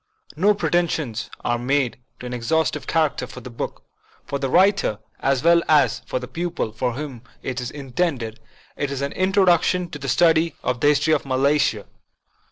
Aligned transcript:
No 0.35 0.55
pre 0.55 0.71
tensions 0.71 1.29
are 1.41 1.59
made 1.59 1.99
to 2.19 2.25
an 2.25 2.33
exhaustive 2.33 2.87
character 2.87 3.27
for 3.27 3.39
the 3.41 3.51
book. 3.51 3.83
For 4.25 4.39
the 4.39 4.49
writer, 4.49 4.97
as 5.19 5.43
well 5.43 5.61
as 5.69 5.99
for 6.07 6.17
the 6.17 6.27
pupil 6.27 6.71
for 6.71 6.93
whom 6.93 7.21
it 7.43 7.61
is 7.61 7.69
intended, 7.69 8.39
it 8.75 8.89
is 8.89 9.01
an 9.03 9.11
introduction 9.11 9.91
to 9.91 9.99
the 9.99 10.09
study 10.09 10.55
of 10.63 10.79
the 10.79 10.87
history 10.87 11.13
of 11.13 11.23
Malaysia. 11.23 11.85